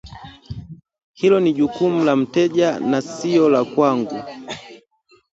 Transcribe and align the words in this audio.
hilo 1.13 1.39
ni 1.39 1.53
jukumu 1.53 2.03
la 2.05 2.15
mteja 2.15 2.79
na 2.79 3.01
sio 3.01 3.49
la 3.49 3.65
kwangu 3.65 4.23